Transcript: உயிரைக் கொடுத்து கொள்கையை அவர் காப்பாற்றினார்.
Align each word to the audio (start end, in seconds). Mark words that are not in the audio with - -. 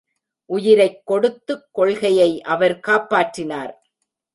உயிரைக் 0.45 1.05
கொடுத்து 1.05 1.69
கொள்கையை 1.71 2.41
அவர் 2.41 2.79
காப்பாற்றினார். 2.87 3.73